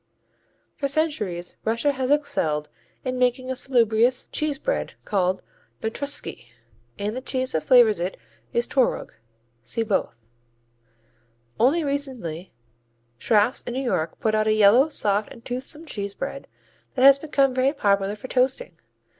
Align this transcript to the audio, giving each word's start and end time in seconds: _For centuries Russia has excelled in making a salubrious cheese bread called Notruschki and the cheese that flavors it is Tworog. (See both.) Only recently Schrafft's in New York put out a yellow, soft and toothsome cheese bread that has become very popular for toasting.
_For 0.79 0.87
centuries 0.87 1.57
Russia 1.63 1.91
has 1.91 2.09
excelled 2.09 2.69
in 3.05 3.19
making 3.19 3.51
a 3.51 3.55
salubrious 3.55 4.27
cheese 4.31 4.57
bread 4.57 4.95
called 5.05 5.43
Notruschki 5.83 6.47
and 6.97 7.15
the 7.15 7.21
cheese 7.21 7.51
that 7.51 7.61
flavors 7.61 7.99
it 7.99 8.17
is 8.51 8.65
Tworog. 8.67 9.11
(See 9.61 9.83
both.) 9.83 10.25
Only 11.59 11.83
recently 11.83 12.51
Schrafft's 13.19 13.61
in 13.61 13.73
New 13.75 13.83
York 13.83 14.19
put 14.19 14.33
out 14.33 14.47
a 14.47 14.53
yellow, 14.53 14.89
soft 14.89 15.31
and 15.31 15.45
toothsome 15.45 15.85
cheese 15.85 16.15
bread 16.15 16.47
that 16.95 17.03
has 17.03 17.19
become 17.19 17.53
very 17.53 17.71
popular 17.71 18.15
for 18.15 18.27
toasting. 18.27 18.79